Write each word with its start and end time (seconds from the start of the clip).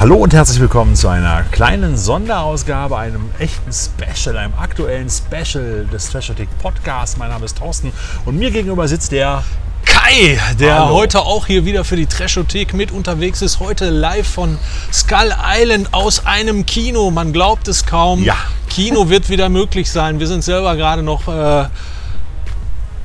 Hallo 0.00 0.16
und 0.16 0.32
herzlich 0.32 0.58
willkommen 0.58 0.96
zu 0.96 1.08
einer 1.08 1.42
kleinen 1.50 1.94
Sonderausgabe, 1.94 2.96
einem 2.96 3.28
echten 3.38 3.70
Special, 3.70 4.38
einem 4.38 4.54
aktuellen 4.54 5.10
Special 5.10 5.86
des 5.92 6.08
Trashotik 6.08 6.48
Podcast. 6.58 7.18
Mein 7.18 7.28
Name 7.28 7.44
ist 7.44 7.58
Thorsten 7.58 7.92
und 8.24 8.38
mir 8.38 8.50
gegenüber 8.50 8.88
sitzt 8.88 9.12
der 9.12 9.44
Kai, 9.84 10.40
der 10.58 10.86
Hallo. 10.86 10.94
heute 10.94 11.20
auch 11.20 11.46
hier 11.46 11.66
wieder 11.66 11.84
für 11.84 11.96
die 11.96 12.06
Trashothek 12.06 12.72
mit 12.72 12.92
unterwegs 12.92 13.42
ist. 13.42 13.60
Heute 13.60 13.90
live 13.90 14.26
von 14.26 14.56
Skull 14.90 15.34
Island 15.46 15.92
aus 15.92 16.24
einem 16.24 16.64
Kino. 16.64 17.10
Man 17.10 17.34
glaubt 17.34 17.68
es 17.68 17.84
kaum. 17.84 18.24
Ja. 18.24 18.36
Kino 18.70 19.10
wird 19.10 19.28
wieder 19.28 19.50
möglich 19.50 19.90
sein. 19.90 20.18
Wir 20.18 20.28
sind 20.28 20.42
selber 20.42 20.76
gerade 20.76 21.02
noch 21.02 21.28
äh, 21.28 21.66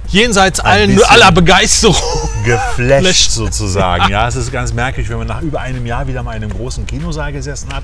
jenseits 0.08 0.60
allen, 0.60 1.02
aller 1.04 1.32
Begeisterung. 1.32 1.96
geflasht 2.46 2.76
Flasht. 2.76 3.32
sozusagen. 3.32 4.12
Ja, 4.12 4.28
es 4.28 4.36
ist 4.36 4.52
ganz 4.52 4.74
merkwürdig, 4.74 5.10
wenn 5.10 5.18
man 5.18 5.28
nach 5.28 5.42
über 5.42 5.62
einem 5.62 5.86
Jahr 5.86 6.08
wieder 6.08 6.24
mal 6.24 6.36
in 6.36 6.44
einem 6.44 6.54
großen 6.54 6.86
Kinosaal 6.86 7.32
gesessen 7.34 7.74
hat. 7.74 7.84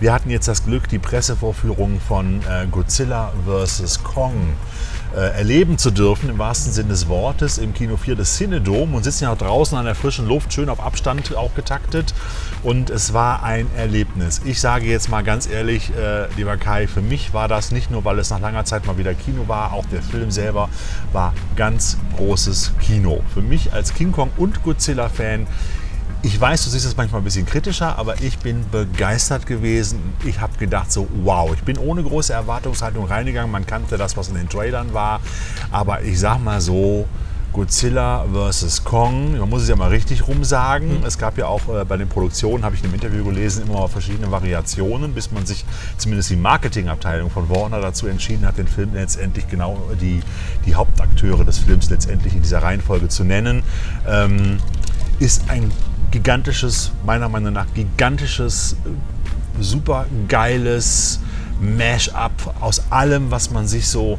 Wir 0.00 0.12
hatten 0.12 0.30
jetzt 0.30 0.48
das 0.48 0.64
Glück, 0.64 0.88
die 0.88 0.98
Pressevorführung 0.98 2.00
von 2.06 2.40
äh, 2.42 2.66
Godzilla 2.70 3.32
vs. 3.46 4.02
Kong 4.02 4.32
äh, 4.34 4.77
erleben 5.16 5.78
zu 5.78 5.90
dürfen, 5.90 6.28
im 6.28 6.38
wahrsten 6.38 6.72
Sinne 6.72 6.90
des 6.90 7.08
Wortes, 7.08 7.58
im 7.58 7.74
Kino 7.74 7.96
4 7.96 8.16
des 8.16 8.36
Cinedom 8.36 8.94
und 8.94 9.04
sitzen 9.04 9.24
ja 9.24 9.34
draußen 9.34 9.76
an 9.76 9.84
der 9.84 9.94
frischen 9.94 10.26
Luft, 10.26 10.52
schön 10.52 10.68
auf 10.68 10.80
Abstand 10.80 11.34
auch 11.36 11.54
getaktet. 11.54 12.14
Und 12.62 12.90
es 12.90 13.12
war 13.12 13.42
ein 13.42 13.66
Erlebnis. 13.76 14.40
Ich 14.44 14.60
sage 14.60 14.86
jetzt 14.86 15.08
mal 15.08 15.22
ganz 15.22 15.48
ehrlich, 15.48 15.90
äh, 15.96 16.26
lieber 16.36 16.56
Kai, 16.56 16.86
für 16.86 17.00
mich 17.00 17.32
war 17.32 17.48
das 17.48 17.70
nicht 17.70 17.90
nur, 17.90 18.04
weil 18.04 18.18
es 18.18 18.30
nach 18.30 18.40
langer 18.40 18.64
Zeit 18.64 18.86
mal 18.86 18.98
wieder 18.98 19.14
Kino 19.14 19.48
war, 19.48 19.72
auch 19.72 19.86
der 19.86 20.02
Film 20.02 20.30
selber 20.30 20.68
war 21.12 21.34
ganz 21.56 21.98
großes 22.16 22.72
Kino. 22.80 23.20
Für 23.32 23.42
mich 23.42 23.72
als 23.72 23.94
King 23.94 24.12
Kong 24.12 24.30
und 24.36 24.62
Godzilla-Fan 24.62 25.46
ich 26.22 26.40
weiß, 26.40 26.64
du 26.64 26.70
siehst 26.70 26.84
es 26.84 26.96
manchmal 26.96 27.20
ein 27.20 27.24
bisschen 27.24 27.46
kritischer, 27.46 27.96
aber 27.96 28.20
ich 28.20 28.38
bin 28.38 28.64
begeistert 28.70 29.46
gewesen. 29.46 30.14
Ich 30.24 30.40
habe 30.40 30.56
gedacht 30.58 30.90
so, 30.90 31.06
wow, 31.22 31.52
ich 31.54 31.62
bin 31.62 31.78
ohne 31.78 32.02
große 32.02 32.32
Erwartungshaltung 32.32 33.06
reingegangen. 33.06 33.50
Man 33.50 33.66
kannte 33.66 33.96
das, 33.96 34.16
was 34.16 34.28
in 34.28 34.34
den 34.34 34.48
Trailern 34.48 34.92
war. 34.94 35.20
Aber 35.70 36.02
ich 36.02 36.18
sag 36.18 36.42
mal 36.42 36.60
so, 36.60 37.06
Godzilla 37.52 38.26
vs. 38.32 38.84
Kong, 38.84 39.38
man 39.38 39.48
muss 39.48 39.62
es 39.62 39.68
ja 39.68 39.76
mal 39.76 39.88
richtig 39.88 40.26
rum 40.28 40.44
sagen. 40.44 41.02
Es 41.06 41.18
gab 41.18 41.38
ja 41.38 41.46
auch 41.46 41.62
äh, 41.68 41.84
bei 41.84 41.96
den 41.96 42.08
Produktionen, 42.08 42.64
habe 42.64 42.74
ich 42.74 42.82
in 42.82 42.86
einem 42.86 42.94
Interview 42.94 43.24
gelesen, 43.24 43.62
immer 43.62 43.80
mal 43.80 43.88
verschiedene 43.88 44.30
Variationen, 44.30 45.14
bis 45.14 45.30
man 45.30 45.46
sich 45.46 45.64
zumindest 45.96 46.30
die 46.30 46.36
Marketingabteilung 46.36 47.30
von 47.30 47.48
Warner 47.48 47.80
dazu 47.80 48.06
entschieden 48.06 48.46
hat, 48.46 48.58
den 48.58 48.68
Film 48.68 48.92
letztendlich 48.92 49.48
genau 49.48 49.80
die, 50.00 50.20
die 50.66 50.74
Hauptakteure 50.74 51.44
des 51.44 51.58
Films 51.58 51.88
letztendlich 51.90 52.34
in 52.34 52.42
dieser 52.42 52.62
Reihenfolge 52.62 53.08
zu 53.08 53.24
nennen. 53.24 53.62
Ähm, 54.06 54.58
ist 55.18 55.48
ein 55.48 55.72
gigantisches, 56.10 56.92
meiner 57.04 57.28
Meinung 57.28 57.52
nach 57.52 57.66
gigantisches, 57.74 58.76
äh, 58.84 59.62
super 59.62 60.06
geiles 60.28 61.20
Mash-up 61.60 62.54
aus 62.60 62.82
allem, 62.90 63.30
was 63.30 63.50
man 63.50 63.66
sich 63.66 63.88
so 63.88 64.18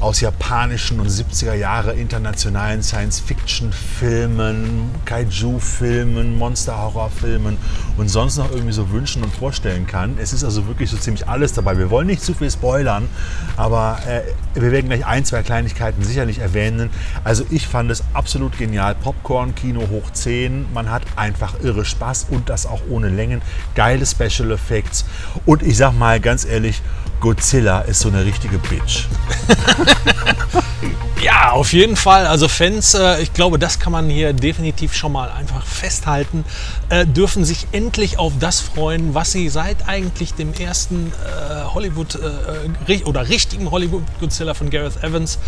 aus 0.00 0.20
japanischen 0.20 0.98
und 1.00 1.08
70er 1.08 1.54
Jahre 1.54 1.94
internationalen 1.94 2.82
Science-Fiction-Filmen, 2.82 4.90
Kaiju-Filmen, 5.06 6.36
Monster-Horror-Filmen 6.36 7.56
und 7.96 8.08
sonst 8.08 8.36
noch 8.36 8.50
irgendwie 8.50 8.74
so 8.74 8.90
wünschen 8.90 9.22
und 9.22 9.34
vorstellen 9.34 9.86
kann. 9.86 10.18
Es 10.18 10.34
ist 10.34 10.44
also 10.44 10.66
wirklich 10.66 10.90
so 10.90 10.98
ziemlich 10.98 11.26
alles 11.28 11.54
dabei. 11.54 11.78
Wir 11.78 11.88
wollen 11.90 12.08
nicht 12.08 12.22
zu 12.22 12.34
viel 12.34 12.50
spoilern, 12.50 13.08
aber 13.56 14.00
äh, 14.06 14.20
wir 14.60 14.70
werden 14.70 14.88
gleich 14.88 15.06
ein, 15.06 15.24
zwei 15.24 15.42
Kleinigkeiten 15.42 16.02
sicherlich 16.02 16.40
erwähnen. 16.40 16.90
Also 17.24 17.46
ich 17.50 17.66
fand 17.66 17.90
es 17.90 18.04
absolut 18.12 18.58
genial. 18.58 18.94
Popcorn-Kino 18.96 19.88
hoch 19.90 20.10
10. 20.12 20.74
Man 20.74 20.90
hat 20.90 21.04
einfach 21.16 21.54
irre 21.62 21.86
Spaß 21.86 22.26
und 22.30 22.50
das 22.50 22.66
auch 22.66 22.82
ohne 22.90 23.08
Längen. 23.08 23.40
Geile 23.74 24.04
Special 24.04 24.50
Effects. 24.50 25.06
Und 25.46 25.62
ich 25.62 25.78
sag 25.78 25.92
mal 25.92 26.20
ganz 26.20 26.44
ehrlich, 26.44 26.82
Godzilla 27.20 27.80
ist 27.80 28.00
so 28.00 28.08
eine 28.08 28.24
richtige 28.24 28.58
Bitch. 28.58 29.06
Ja, 31.22 31.52
auf 31.52 31.72
jeden 31.72 31.96
Fall. 31.96 32.26
Also 32.26 32.46
Fans, 32.46 32.94
äh, 32.94 33.22
ich 33.22 33.32
glaube, 33.32 33.58
das 33.58 33.78
kann 33.78 33.90
man 33.90 34.10
hier 34.10 34.34
definitiv 34.34 34.94
schon 34.94 35.12
mal 35.12 35.30
einfach 35.30 35.64
festhalten, 35.64 36.44
äh, 36.90 37.06
dürfen 37.06 37.44
sich 37.44 37.66
endlich 37.72 38.18
auf 38.18 38.34
das 38.38 38.60
freuen, 38.60 39.14
was 39.14 39.32
sie 39.32 39.48
seit 39.48 39.88
eigentlich 39.88 40.34
dem 40.34 40.52
ersten 40.52 41.12
äh, 41.12 41.64
Hollywood 41.72 42.16
äh, 42.16 42.90
ri- 42.90 43.04
oder 43.04 43.28
richtigen 43.28 43.70
Hollywood 43.70 44.02
Godzilla 44.20 44.52
von 44.52 44.68
Gareth 44.68 45.02
Evans 45.02 45.38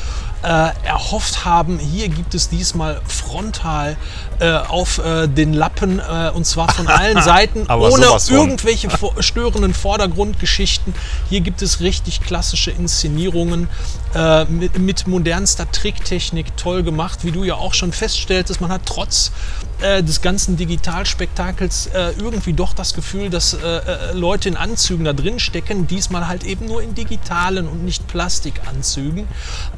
äh, 0.42 0.70
erhofft 0.86 1.44
haben. 1.44 1.78
Hier 1.78 2.08
gibt 2.08 2.34
es 2.34 2.48
diesmal 2.48 3.00
frontal 3.06 3.96
äh, 4.40 4.50
auf 4.52 4.98
äh, 4.98 5.28
den 5.28 5.52
Lappen 5.52 6.00
äh, 6.00 6.30
und 6.30 6.46
zwar 6.46 6.72
von 6.72 6.86
allen 6.88 7.20
Seiten, 7.22 7.66
ohne 7.70 8.06
irgendwelche 8.30 8.88
störenden 9.20 9.74
Vordergrundgeschichten. 9.74 10.94
Hier 11.28 11.42
gibt 11.42 11.60
es 11.60 11.80
richtig 11.80 12.20
klassische 12.20 12.70
Inszenierungen 12.70 13.68
äh, 14.14 14.44
mit, 14.46 14.78
mit 14.78 15.06
modernster 15.18 15.70
Tricktechnik, 15.70 16.56
toll 16.56 16.82
gemacht, 16.82 17.20
wie 17.22 17.32
du 17.32 17.44
ja 17.44 17.54
auch 17.54 17.74
schon 17.74 17.92
feststelltest. 17.92 18.60
Man 18.60 18.70
hat 18.70 18.82
trotz 18.86 19.32
äh, 19.80 20.02
des 20.02 20.22
ganzen 20.22 20.56
Digitalspektakels 20.56 21.86
äh, 21.88 22.10
irgendwie 22.18 22.52
doch 22.52 22.72
das 22.72 22.94
Gefühl, 22.94 23.30
dass 23.30 23.54
äh, 23.54 23.58
äh, 23.58 24.12
Leute 24.12 24.48
in 24.48 24.56
Anzügen 24.56 25.04
da 25.04 25.12
drin 25.12 25.38
stecken, 25.38 25.86
diesmal 25.86 26.28
halt 26.28 26.44
eben 26.44 26.66
nur 26.66 26.82
in 26.82 26.94
digitalen 26.94 27.66
und 27.68 27.84
nicht 27.84 28.06
Plastikanzügen. 28.08 29.26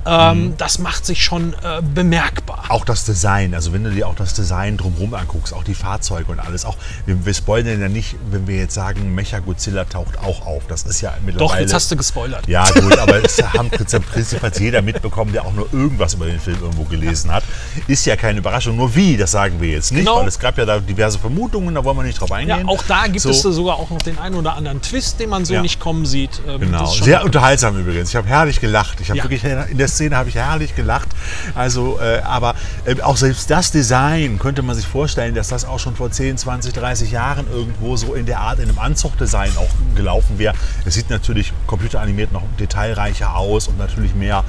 Ähm, 0.07 0.55
Das 0.57 0.79
macht 0.79 1.07
sich 1.07 1.25
schon 1.25 1.55
äh, 1.55 1.81
bemerkbar. 1.83 2.65
Auch 2.69 2.85
das 2.85 3.05
Design, 3.05 3.55
also 3.55 3.73
wenn 3.73 3.85
du 3.85 3.91
dir 3.91 4.07
auch 4.09 4.15
das 4.15 4.35
Design 4.35 4.77
drumherum 4.77 5.15
anguckst, 5.15 5.55
auch 5.55 5.65
die 5.65 5.75
Fahrzeuge 5.75 6.31
und 6.33 6.39
alles, 6.41 6.65
auch 6.65 6.77
wir, 7.07 7.25
wir 7.25 7.35
spoilern 7.35 7.81
ja 7.81 7.89
nicht, 7.89 8.17
wenn 8.31 8.47
wir 8.47 8.57
jetzt 8.57 8.75
sagen, 8.75 9.15
Mecha 9.15 9.39
Godzilla 9.39 9.85
taucht 9.85 10.19
auch 10.19 10.47
auf. 10.47 10.63
Das 10.69 10.83
ist 10.85 11.01
ja 11.01 11.15
mittlerweile. 11.25 11.49
Doch, 11.49 11.57
jetzt 11.61 11.75
hast 11.75 11.91
du 11.91 11.97
gespoilert. 11.97 12.47
Ja, 12.47 12.69
gut, 12.71 12.99
aber 12.99 13.25
es 13.25 13.43
haben 13.43 13.71
prinzip- 13.71 14.07
prinzipiell 14.11 14.53
jeder 14.59 14.83
mitbekommen, 14.83 15.30
der 15.33 15.45
auch 15.45 15.53
nur 15.53 15.69
irgendwas 15.73 16.15
über 16.15 16.27
den 16.27 16.41
Film 16.41 16.59
irgendwo 16.61 16.85
gelesen 16.85 17.31
hat. 17.33 17.45
Ist 17.87 18.07
ja 18.07 18.17
keine 18.17 18.39
Überraschung. 18.39 18.77
Nur 18.77 18.95
wie, 18.95 19.17
das 19.17 19.33
sagen 19.33 19.61
wir 19.61 19.69
jetzt 19.71 19.93
nicht, 19.93 20.01
Genau. 20.07 20.21
weil 20.21 20.29
es 20.29 20.39
gab 20.39 20.57
ja 20.59 20.65
da 20.65 20.79
diverse 20.81 21.19
Vermutungen, 21.19 21.75
da 21.75 21.85
wollen 21.85 21.97
wir 21.97 22.03
nicht 22.05 22.21
drauf 22.21 22.31
Ja, 22.31 22.37
eingehen. 22.37 22.69
auch 22.69 22.83
da 22.87 23.07
gibt 23.07 23.21
So. 23.21 23.31
es 23.31 23.43
sogar 23.43 23.77
auch 23.77 23.91
noch 23.91 24.03
den 24.03 24.19
einen 24.19 24.35
oder 24.37 24.55
anderen 24.57 24.81
Twist, 24.83 25.21
den 25.21 25.31
man 25.31 25.45
so 25.45 25.55
Ja. 25.55 25.63
nicht 25.63 25.81
kommen 25.81 26.07
sieht. 26.07 26.41
Ähm, 26.49 26.61
Genau, 26.61 26.87
sehr 26.87 27.25
unterhaltsam 27.25 27.79
übrigens. 27.79 28.11
Ich 28.11 28.17
habe 28.17 28.29
herrlich 28.29 28.61
gelacht. 28.61 29.01
Ich 29.01 29.11
habe 29.11 29.19
Ja. 29.19 29.25
wirklich 29.25 29.45
in 29.45 29.79
der 29.79 29.89
Szene 29.89 30.17
habe 30.17 30.29
ich 30.29 30.35
herrlich 30.37 30.75
gelacht. 30.77 31.09
Also, 31.55 31.99
äh, 32.01 32.21
aber 32.21 32.55
äh, 32.85 33.01
auch 33.03 33.17
selbst 33.17 33.51
das 33.51 33.71
Design 33.73 34.39
könnte 34.39 34.63
man 34.63 34.75
sich 34.77 34.87
vorstellen, 34.87 35.35
dass 35.35 35.49
das 35.49 35.65
auch 35.65 35.79
schon 35.79 35.97
vor 35.97 36.11
10, 36.11 36.37
20, 36.37 36.73
30 36.73 37.11
Jahren 37.13 37.47
irgendwo 37.53 37.97
so 37.97 38.15
in 38.15 38.27
der 38.27 38.41
Art 38.41 38.59
in 38.59 38.69
einem 38.69 38.79
Anzuchtdesign 38.79 39.51
auch 39.57 39.69
gelaufen 39.97 40.39
wäre. 40.39 40.55
Es 40.85 40.95
sieht 40.95 41.11
natürlich 41.11 41.53
computeranimiert 41.67 42.33
noch 42.33 42.43
detailreicher 42.59 43.37
aus 43.37 43.69
und 43.69 43.79
natürlich 43.79 44.15
mehr 44.15 44.45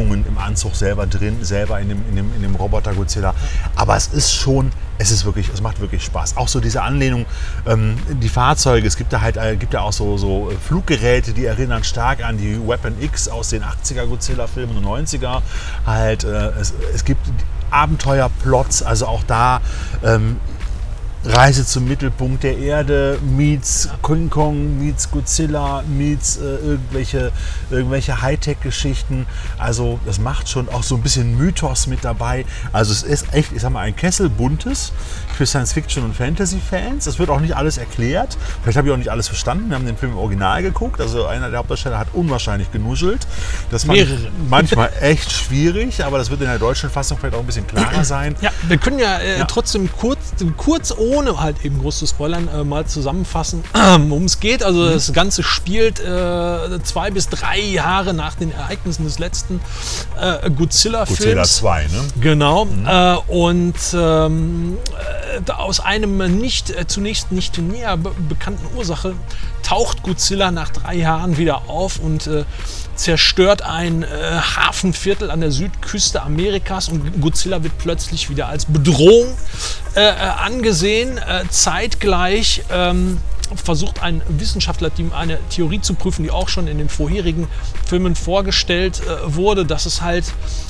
Bewegungen 0.00 0.24
im 0.26 0.38
Anzug 0.38 0.74
selber 0.74 1.06
drin, 1.06 1.38
selber 1.42 1.80
in 1.80 1.88
dem, 1.88 1.98
in 2.08 2.16
dem, 2.16 2.34
in 2.34 2.42
dem 2.42 2.54
Roboter 2.54 2.94
Godzilla. 2.94 3.34
Aber 3.76 3.96
es 3.96 4.08
ist 4.08 4.32
schon 4.32 4.70
es 4.98 5.10
ist 5.10 5.24
wirklich, 5.24 5.48
es 5.48 5.62
macht 5.62 5.80
wirklich 5.80 6.04
Spaß. 6.04 6.36
Auch 6.36 6.48
so 6.48 6.60
diese 6.60 6.82
Anlehnung, 6.82 7.24
ähm, 7.66 7.96
die 8.20 8.28
Fahrzeuge, 8.28 8.86
es 8.86 8.98
gibt 8.98 9.14
da 9.14 9.22
halt, 9.22 9.38
äh, 9.38 9.56
gibt 9.56 9.72
ja 9.72 9.80
auch 9.80 9.94
so, 9.94 10.18
so 10.18 10.50
äh, 10.50 10.56
Fluggeräte, 10.56 11.32
die 11.32 11.46
erinnern 11.46 11.84
stark 11.84 12.22
an 12.22 12.36
die 12.36 12.60
Weapon 12.68 12.92
X 13.00 13.26
aus 13.26 13.48
den 13.48 13.62
80er 13.62 14.04
Godzilla-Filmen 14.04 14.76
und 14.76 14.84
90er. 14.84 15.40
Halt, 15.86 16.24
äh, 16.24 16.50
es, 16.50 16.74
es 16.94 17.06
gibt 17.06 17.22
Abenteuerplots, 17.70 18.82
also 18.82 19.06
auch 19.06 19.22
da 19.22 19.62
ähm, 20.04 20.36
Reise 21.22 21.66
zum 21.66 21.86
Mittelpunkt 21.86 22.44
der 22.44 22.56
Erde 22.56 23.18
meets 23.36 23.90
King 24.02 24.30
Kong, 24.30 24.78
meets 24.78 25.10
Godzilla, 25.10 25.82
meets 25.86 26.38
äh, 26.38 26.40
irgendwelche, 26.56 27.30
irgendwelche 27.70 28.22
Hightech-Geschichten. 28.22 29.26
Also 29.58 30.00
das 30.06 30.18
macht 30.18 30.48
schon 30.48 30.70
auch 30.70 30.82
so 30.82 30.94
ein 30.94 31.02
bisschen 31.02 31.36
Mythos 31.36 31.86
mit 31.86 32.04
dabei. 32.06 32.46
Also 32.72 32.92
es 32.92 33.02
ist 33.02 33.34
echt, 33.34 33.52
ich 33.52 33.60
sag 33.60 33.70
mal, 33.70 33.80
ein 33.80 33.94
Kessel 33.96 34.30
buntes 34.30 34.92
für 35.36 35.44
Science-Fiction- 35.44 36.04
und 36.04 36.16
Fantasy-Fans. 36.16 37.06
Es 37.06 37.18
wird 37.18 37.28
auch 37.28 37.40
nicht 37.40 37.54
alles 37.54 37.76
erklärt. 37.76 38.38
Vielleicht 38.62 38.78
habe 38.78 38.88
ich 38.88 38.94
auch 38.94 38.98
nicht 38.98 39.10
alles 39.10 39.28
verstanden. 39.28 39.68
Wir 39.68 39.76
haben 39.76 39.84
den 39.84 39.98
Film 39.98 40.12
im 40.12 40.18
Original 40.18 40.62
geguckt. 40.62 41.02
Also 41.02 41.26
einer 41.26 41.50
der 41.50 41.58
Hauptdarsteller 41.58 41.98
hat 41.98 42.08
unwahrscheinlich 42.14 42.72
genuschelt. 42.72 43.26
Das 43.70 43.84
Mehrere. 43.84 44.30
manchmal 44.48 44.90
echt 45.02 45.30
schwierig, 45.32 46.02
aber 46.02 46.16
das 46.16 46.30
wird 46.30 46.40
in 46.40 46.46
der 46.46 46.58
deutschen 46.58 46.88
Fassung 46.88 47.18
vielleicht 47.18 47.34
auch 47.34 47.40
ein 47.40 47.46
bisschen 47.46 47.66
klarer 47.66 48.04
sein. 48.06 48.36
Ja, 48.40 48.50
wir 48.68 48.78
können 48.78 48.98
ja, 48.98 49.18
äh, 49.18 49.38
Ja. 49.40 49.44
trotzdem 49.44 49.90
kurz, 49.92 50.18
kurz 50.56 50.90
ohne 51.10 51.40
halt 51.40 51.64
eben 51.64 51.80
groß 51.80 51.98
zu 51.98 52.06
spoilern, 52.06 52.48
äh, 52.48 52.64
mal 52.64 52.86
zusammenfassen, 52.86 53.64
worum 54.08 54.24
es 54.24 54.40
geht. 54.40 54.62
Also 54.62 54.80
Mhm. 54.80 54.90
das 54.92 55.12
Ganze 55.12 55.42
spielt 55.42 56.00
äh, 56.00 56.82
zwei 56.82 57.10
bis 57.10 57.28
drei 57.28 57.58
Jahre 57.60 58.14
nach 58.14 58.34
den 58.34 58.52
Ereignissen 58.52 59.04
des 59.04 59.18
letzten 59.18 59.60
äh, 60.20 60.50
Godzilla-Films. 60.50 61.18
Godzilla 61.18 61.42
2, 61.44 61.82
ne? 61.88 61.88
Genau. 62.20 62.66
Äh, 62.86 63.16
und 63.32 63.74
ähm, 63.94 64.76
äh, 65.46 65.52
aus 65.52 65.80
einem 65.80 66.18
nicht 66.38 66.70
äh, 66.70 66.86
zunächst 66.86 67.32
nicht 67.32 67.58
näher 67.58 67.96
be 67.96 68.10
bekannten 68.28 68.66
Ursache 68.76 69.14
taucht 69.62 70.02
Godzilla 70.02 70.50
nach 70.50 70.70
drei 70.70 70.96
Jahren 70.96 71.36
wieder 71.36 71.68
auf 71.68 71.98
und 71.98 72.26
äh, 72.26 72.44
zerstört 72.94 73.62
ein 73.62 74.02
äh, 74.02 74.06
Hafenviertel 74.56 75.30
an 75.30 75.40
der 75.40 75.50
Südküste 75.50 76.22
Amerikas 76.22 76.88
und 76.88 77.20
Godzilla 77.20 77.62
wird 77.62 77.78
plötzlich 77.78 78.28
wieder 78.28 78.48
als 78.48 78.66
Bedrohung 78.66 79.28
äh, 79.94 80.00
äh 80.00 80.12
angesehen. 80.12 81.18
Äh, 81.18 81.44
zeitgleich 81.48 82.62
ähm, 82.70 83.18
versucht 83.56 84.02
ein 84.02 84.22
Wissenschaftler 84.28 84.90
eine 85.16 85.38
Theorie 85.48 85.80
zu 85.80 85.94
prüfen, 85.94 86.22
die 86.22 86.30
auch 86.30 86.48
schon 86.48 86.68
in 86.68 86.78
den 86.78 86.88
vorherigen 86.88 87.48
Filmen 87.86 88.14
vorgestellt 88.14 89.00
äh, 89.00 89.34
wurde, 89.34 89.64
dass 89.64 89.86
es 89.86 90.02
halt 90.02 90.24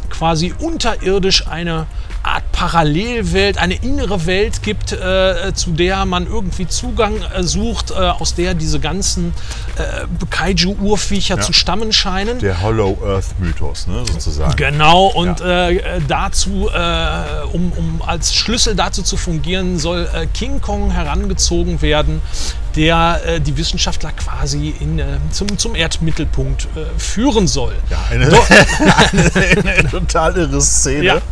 quasi 0.08 0.54
unterirdisch 0.58 1.46
eine 1.46 1.86
Art 2.22 2.52
Parallelwelt, 2.52 3.56
eine 3.56 3.74
innere 3.74 4.26
Welt 4.26 4.62
gibt, 4.62 4.92
äh, 4.92 5.52
zu 5.54 5.70
der 5.70 6.04
man 6.04 6.26
irgendwie 6.26 6.66
Zugang 6.66 7.14
äh, 7.22 7.42
sucht, 7.42 7.90
äh, 7.90 7.94
aus 7.94 8.34
der 8.34 8.52
diese 8.52 8.80
ganzen 8.80 9.32
äh, 9.76 10.06
Kaiju-Urviecher 10.28 11.36
ja. 11.36 11.40
zu 11.40 11.54
stammen 11.54 11.92
scheinen. 11.92 12.38
Der 12.40 12.60
Hollow 12.60 12.98
Earth-Mythos, 13.02 13.86
ne, 13.86 14.04
sozusagen. 14.06 14.56
Genau, 14.56 15.06
und 15.06 15.40
ja. 15.40 15.70
Äh, 15.70 16.00
dazu, 16.06 16.68
äh, 16.68 17.46
um, 17.52 17.72
um 17.72 18.02
als 18.06 18.34
Schlüssel 18.34 18.74
dazu 18.74 19.02
zu 19.02 19.16
fungieren, 19.16 19.78
soll 19.78 20.08
King 20.34 20.60
Kong 20.60 20.90
herangezogen 20.90 21.80
werden, 21.80 22.20
der 22.76 23.40
die 23.40 23.56
Wissenschaftler 23.56 24.12
quasi 24.12 24.74
in, 24.80 25.02
zum, 25.30 25.58
zum 25.58 25.74
Erdmittelpunkt 25.74 26.68
führen 26.98 27.46
soll. 27.48 27.74
Ja, 27.90 27.98
eine, 28.10 28.26
eine, 29.56 29.70
eine 29.70 29.90
total 29.90 30.36
irre 30.36 30.60
Szene. 30.60 31.04
Ja. 31.04 31.22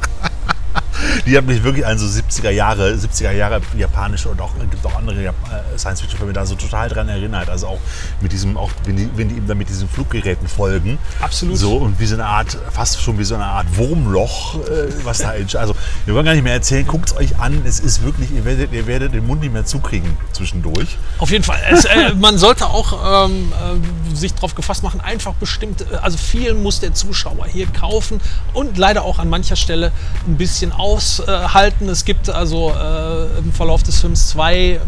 Die 1.26 1.37
hat 1.37 1.44
mich 1.44 1.62
wirklich 1.62 1.87
an 1.87 1.99
so 1.99 2.06
70er 2.06 2.50
Jahre, 2.50 2.93
70er 2.93 3.32
Jahre 3.32 3.60
japanische 3.76 4.28
und 4.28 4.40
auch 4.40 4.50
gibt 4.70 4.84
auch 4.87 4.96
andere 4.96 5.25
äh, 5.25 5.32
Science-Fiction-Filme 5.76 6.32
da 6.32 6.46
so 6.46 6.55
total 6.55 6.88
dran 6.88 7.08
erinnert. 7.08 7.49
Also 7.49 7.69
auch 7.69 7.81
mit 8.20 8.32
diesem, 8.32 8.56
auch 8.56 8.70
wenn 8.84 8.96
die, 8.96 9.08
wenn 9.16 9.28
die 9.28 9.37
eben 9.37 9.46
dann 9.46 9.58
mit 9.58 9.69
diesen 9.69 9.88
Fluggeräten 9.88 10.49
folgen. 10.49 10.99
Absolut. 11.20 11.56
So 11.56 11.76
und 11.76 11.99
wie 12.00 12.06
so 12.06 12.14
eine 12.14 12.26
Art, 12.26 12.56
fast 12.70 13.00
schon 13.00 13.19
wie 13.19 13.25
so 13.25 13.34
eine 13.34 13.46
Art 13.46 13.66
Wurmloch, 13.76 14.56
äh, 14.66 14.88
was 15.05 15.19
da 15.19 15.32
ist. 15.32 15.56
Also 15.56 15.75
wir 16.05 16.14
wollen 16.14 16.25
gar 16.25 16.34
nicht 16.34 16.44
mehr 16.44 16.55
erzählen, 16.55 16.87
guckt 16.87 17.11
es 17.11 17.16
euch 17.16 17.38
an. 17.38 17.62
Es 17.64 17.81
ist 17.81 18.02
wirklich, 18.02 18.31
ihr 18.31 18.44
werdet, 18.44 18.72
ihr 18.72 18.87
werdet 18.87 19.14
den 19.14 19.26
Mund 19.26 19.40
nicht 19.40 19.52
mehr 19.52 19.64
zukriegen 19.64 20.16
zwischendurch. 20.32 20.99
Auf 21.19 21.31
jeden 21.31 21.44
Fall. 21.44 21.61
Es, 21.70 21.84
äh, 21.84 22.14
man 22.14 22.38
sollte 22.38 22.66
auch 22.66 23.26
ähm, 23.26 23.52
äh, 23.52 24.16
sich 24.16 24.34
darauf 24.34 24.54
gefasst 24.54 24.82
machen, 24.82 25.00
einfach 25.00 25.34
bestimmt, 25.34 25.82
äh, 25.82 25.96
also 25.96 26.19
viel 26.19 26.54
muss 26.54 26.81
der 26.81 26.94
Zuschauer 26.94 27.46
hier 27.46 27.66
kaufen 27.66 28.20
und 28.52 28.76
leider 28.76 29.04
auch 29.04 29.19
an 29.19 29.28
mancher 29.28 29.56
Stelle 29.56 29.93
ein 30.26 30.37
bisschen 30.37 30.72
auf 30.72 30.97
aushalten. 30.98 31.88
Es 31.88 32.04
gibt 32.04 32.28
also 32.28 32.70
äh, 32.70 33.38
im 33.38 33.52
Verlauf 33.52 33.82
des 33.82 34.00
Films 34.00 34.28
zwei 34.28 34.56
äh, 34.56 34.80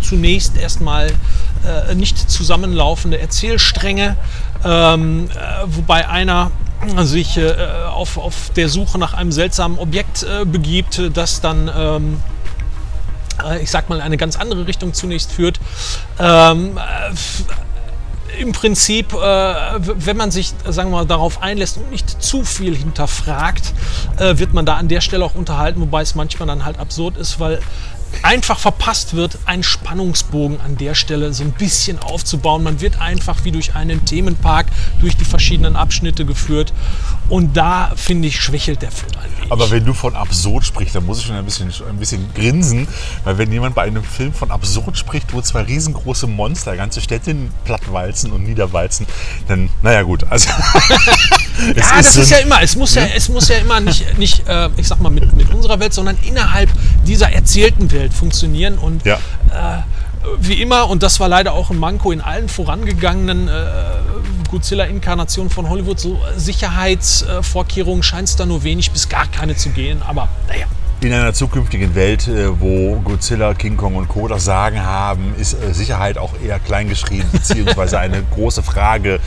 zunächst 0.00 0.56
erstmal 0.56 1.08
äh, 1.08 1.94
nicht 1.94 2.30
zusammenlaufende 2.30 3.18
Erzählstränge, 3.18 4.16
ähm, 4.64 5.28
äh, 5.30 5.66
wobei 5.66 6.08
einer 6.08 6.50
sich 7.02 7.36
äh, 7.36 7.54
auf, 7.92 8.16
auf 8.16 8.50
der 8.56 8.70
Suche 8.70 8.98
nach 8.98 9.12
einem 9.12 9.32
seltsamen 9.32 9.78
Objekt 9.78 10.24
begibt, 10.46 11.02
das 11.12 11.42
dann 11.42 11.70
ähm, 11.76 12.16
ich 13.60 13.70
sag 13.70 13.88
mal, 13.88 14.00
eine 14.00 14.16
ganz 14.16 14.36
andere 14.36 14.66
Richtung 14.66 14.92
zunächst 14.94 15.32
führt. 15.32 15.60
Ähm, 16.18 16.78
im 18.38 18.52
Prinzip, 18.52 19.12
äh, 19.12 19.16
wenn 19.16 20.16
man 20.16 20.30
sich, 20.30 20.52
sagen 20.66 20.90
wir 20.90 20.98
mal, 20.98 21.06
darauf 21.06 21.42
einlässt 21.42 21.78
und 21.78 21.90
nicht 21.90 22.22
zu 22.22 22.44
viel 22.44 22.76
hinterfragt, 22.76 23.74
äh, 24.18 24.38
wird 24.38 24.52
man 24.52 24.66
da 24.66 24.76
an 24.76 24.88
der 24.88 25.00
Stelle 25.00 25.24
auch 25.24 25.34
unterhalten, 25.34 25.80
wobei 25.80 26.02
es 26.02 26.14
manchmal 26.14 26.46
dann 26.46 26.64
halt 26.64 26.78
absurd 26.78 27.16
ist, 27.16 27.40
weil 27.40 27.60
einfach 28.22 28.58
verpasst 28.58 29.14
wird, 29.14 29.38
einen 29.46 29.62
Spannungsbogen 29.62 30.60
an 30.60 30.76
der 30.76 30.94
Stelle 30.94 31.32
so 31.32 31.42
ein 31.42 31.52
bisschen 31.52 31.98
aufzubauen. 31.98 32.62
Man 32.62 32.80
wird 32.80 33.00
einfach 33.00 33.44
wie 33.44 33.52
durch 33.52 33.74
einen 33.74 34.04
Themenpark 34.04 34.66
durch 35.00 35.16
die 35.16 35.24
verschiedenen 35.24 35.76
Abschnitte 35.76 36.24
geführt. 36.24 36.72
Und 37.28 37.56
da, 37.56 37.92
finde 37.94 38.28
ich, 38.28 38.40
schwächelt 38.40 38.82
der 38.82 38.90
Film 38.90 39.12
ein 39.22 39.30
wenig. 39.36 39.52
Aber 39.52 39.70
wenn 39.70 39.84
du 39.84 39.94
von 39.94 40.16
absurd 40.16 40.64
sprichst, 40.64 40.94
dann 40.94 41.06
muss 41.06 41.20
ich 41.20 41.26
schon 41.26 41.36
ein 41.36 41.44
bisschen, 41.44 41.72
ein 41.88 41.96
bisschen 41.96 42.34
grinsen. 42.34 42.88
Weil 43.24 43.38
wenn 43.38 43.52
jemand 43.52 43.74
bei 43.74 43.82
einem 43.82 44.02
Film 44.02 44.32
von 44.32 44.50
absurd 44.50 44.98
spricht, 44.98 45.32
wo 45.32 45.40
zwei 45.40 45.62
riesengroße 45.62 46.26
Monster 46.26 46.76
ganze 46.76 47.00
Städte 47.00 47.34
plattwalzen 47.64 48.32
und 48.32 48.44
niederwalzen, 48.44 49.06
dann, 49.48 49.70
naja 49.82 50.02
gut. 50.02 50.24
Also, 50.28 50.48
ja, 51.76 51.96
das 51.96 52.16
ist 52.16 52.30
ja 52.30 52.38
immer, 52.38 52.62
es 52.62 52.76
muss 52.76 52.94
ja, 52.94 53.04
es 53.14 53.28
muss 53.28 53.48
ja 53.48 53.56
immer 53.56 53.80
nicht, 53.80 54.18
nicht 54.18 54.48
äh, 54.48 54.68
ich 54.76 54.88
sag 54.88 55.00
mal, 55.00 55.10
mit, 55.10 55.32
mit 55.36 55.52
unserer 55.54 55.78
Welt, 55.78 55.94
sondern 55.94 56.18
innerhalb 56.26 56.68
dieser 57.06 57.30
erzählten 57.30 57.90
Welt 57.92 57.99
Welt 58.00 58.12
funktionieren. 58.12 58.78
Und 58.78 59.04
ja. 59.04 59.16
äh, 59.16 59.82
wie 60.40 60.60
immer, 60.60 60.88
und 60.88 61.02
das 61.02 61.20
war 61.20 61.28
leider 61.28 61.52
auch 61.52 61.70
ein 61.70 61.78
Manko 61.78 62.10
in 62.10 62.20
allen 62.20 62.48
vorangegangenen 62.48 63.48
äh, 63.48 63.52
Godzilla-Inkarnationen 64.50 65.50
von 65.50 65.68
Hollywood, 65.68 66.00
so 66.00 66.18
Sicherheitsvorkehrungen 66.36 68.02
scheint 68.02 68.28
es 68.28 68.36
da 68.36 68.46
nur 68.46 68.64
wenig 68.64 68.90
bis 68.90 69.08
gar 69.08 69.26
keine 69.26 69.54
zu 69.54 69.70
gehen. 69.70 70.02
Aber 70.02 70.28
naja. 70.48 70.66
In 71.02 71.14
einer 71.14 71.32
zukünftigen 71.32 71.94
Welt, 71.94 72.28
äh, 72.28 72.60
wo 72.60 73.00
Godzilla, 73.00 73.54
King 73.54 73.78
Kong 73.78 73.96
und 73.96 74.06
Co. 74.06 74.28
das 74.28 74.44
Sagen 74.44 74.82
haben, 74.82 75.34
ist 75.38 75.54
äh, 75.54 75.72
Sicherheit 75.72 76.18
auch 76.18 76.34
eher 76.44 76.58
kleingeschrieben, 76.58 77.26
beziehungsweise 77.32 77.98
eine 77.98 78.22
große 78.22 78.62
Frage, 78.62 79.18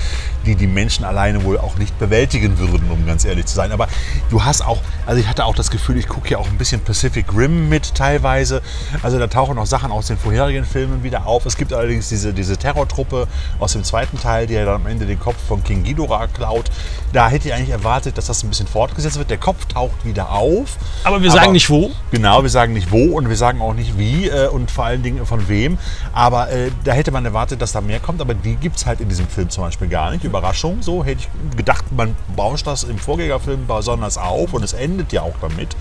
die 0.46 0.56
die 0.56 0.68
Menschen 0.68 1.04
alleine 1.04 1.44
wohl 1.44 1.58
auch 1.58 1.78
nicht 1.78 1.98
bewältigen 1.98 2.60
würden, 2.60 2.92
um 2.92 3.08
ganz 3.08 3.26
ehrlich 3.26 3.48
zu 3.48 3.56
sein. 3.56 3.72
Aber 3.72 3.88
du 4.30 4.44
hast 4.44 4.62
auch, 4.62 4.80
also 5.08 5.20
ich 5.20 5.28
hatte 5.28 5.46
auch 5.46 5.56
das 5.56 5.72
Gefühl, 5.72 5.98
ich 5.98 6.08
gucke 6.08 6.30
ja 6.30 6.38
auch 6.38 6.48
ein 6.48 6.60
bisschen 6.60 6.82
Pacific 6.82 7.26
Rim 7.36 7.70
mit 7.70 7.96
teilweise. 7.96 8.62
Also 9.02 9.18
da 9.18 9.26
tauchen 9.26 9.58
auch 9.58 9.66
Sachen 9.66 9.92
aus 9.92 10.08
den 10.08 10.18
vorherigen 10.18 10.66
Filmen 10.66 11.02
wieder 11.02 11.26
auf. 11.26 11.46
Es 11.48 11.58
gibt 11.58 11.74
allerdings 11.74 12.08
diese, 12.10 12.34
diese 12.34 12.56
Terrortruppe 12.58 13.28
aus 13.60 13.74
dem 13.74 13.84
zweiten 13.84 14.20
Teil, 14.20 14.46
die 14.46 14.54
ja 14.54 14.66
dann 14.66 14.76
am 14.76 14.88
Ende 14.88 15.08
den 15.08 15.20
Kopf 15.20 15.38
von 15.48 15.64
King 15.64 15.84
Ghidorah 15.84 16.28
klaut. 16.28 16.70
Da 17.14 17.30
hätte 17.30 17.48
ich 17.48 17.54
eigentlich 17.54 17.72
erwartet, 17.72 18.18
dass 18.18 18.28
das 18.28 18.44
ein 18.44 18.50
bisschen 18.50 18.68
fortgesetzt 18.68 19.18
wird. 19.18 19.30
Der 19.30 19.38
Kopf 19.38 19.66
taucht 19.66 20.06
wieder 20.06 20.30
auf. 20.32 20.78
Aber 21.04 21.22
wir 21.22 21.32
sagen 21.32 21.46
aber, 21.46 21.54
nicht 21.54 21.63
wo. 21.70 21.92
Genau, 22.12 22.44
wir 22.44 22.50
sagen 22.50 22.74
nicht 22.74 22.92
wo 22.92 23.18
und 23.18 23.30
wir 23.30 23.36
sagen 23.36 23.62
auch 23.62 23.74
nicht 23.74 23.98
wie 23.98 24.28
äh, 24.28 24.48
und 24.48 24.72
vor 24.72 24.86
allen 24.86 25.04
Dingen 25.04 25.26
von 25.26 25.48
wem. 25.50 25.78
Aber 26.14 26.50
äh, 26.52 26.72
da 26.84 26.94
hätte 26.94 27.12
man 27.12 27.26
erwartet, 27.26 27.62
dass 27.62 27.72
da 27.72 27.82
mehr 27.82 28.00
kommt. 28.00 28.22
Aber 28.22 28.34
die 28.34 28.56
gibt 28.56 28.78
es 28.78 28.86
halt 28.86 29.02
in 29.02 29.10
diesem 29.10 29.28
Film 29.28 29.50
zum 29.50 29.64
Beispiel 29.64 29.88
gar 29.88 30.12
nicht. 30.12 30.24
Überraschung. 30.24 30.82
So 30.82 31.04
hätte 31.04 31.22
ich 31.22 31.58
gedacht, 31.58 31.86
man 31.92 32.16
bauscht 32.36 32.68
das 32.68 32.84
im 32.84 32.98
Vorgängerfilm 32.98 33.68
besonders 33.68 34.18
auf 34.18 34.54
und 34.54 34.64
es 34.64 34.74
endet 34.74 35.12
ja 35.14 35.22
auch 35.22 35.36
damit. 35.42 35.76